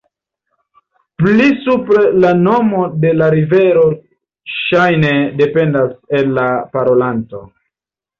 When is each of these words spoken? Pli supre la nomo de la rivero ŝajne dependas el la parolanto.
Pli 1.17 1.49
supre 1.65 1.99
la 2.23 2.31
nomo 2.45 2.79
de 3.03 3.11
la 3.17 3.27
rivero 3.35 3.83
ŝajne 4.53 5.13
dependas 5.43 5.93
el 6.21 6.33
la 6.39 6.47
parolanto. 6.73 7.43